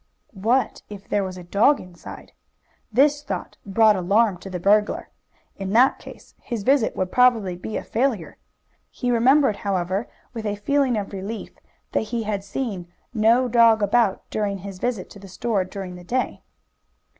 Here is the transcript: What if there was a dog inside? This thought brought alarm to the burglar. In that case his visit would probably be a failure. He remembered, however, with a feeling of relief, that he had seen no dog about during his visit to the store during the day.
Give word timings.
What 0.33 0.81
if 0.89 1.07
there 1.07 1.23
was 1.23 1.37
a 1.37 1.43
dog 1.43 1.79
inside? 1.79 2.31
This 2.91 3.21
thought 3.21 3.57
brought 3.67 3.95
alarm 3.95 4.39
to 4.39 4.49
the 4.49 4.59
burglar. 4.59 5.11
In 5.57 5.73
that 5.73 5.99
case 5.99 6.33
his 6.41 6.63
visit 6.63 6.95
would 6.95 7.11
probably 7.11 7.55
be 7.55 7.77
a 7.77 7.83
failure. 7.83 8.37
He 8.89 9.11
remembered, 9.11 9.57
however, 9.57 10.07
with 10.33 10.47
a 10.47 10.55
feeling 10.55 10.97
of 10.97 11.13
relief, 11.13 11.51
that 11.91 11.99
he 12.09 12.23
had 12.23 12.43
seen 12.43 12.91
no 13.13 13.47
dog 13.47 13.83
about 13.83 14.27
during 14.31 14.57
his 14.57 14.79
visit 14.79 15.07
to 15.11 15.19
the 15.19 15.27
store 15.27 15.63
during 15.65 15.93
the 15.93 16.03
day. 16.03 16.41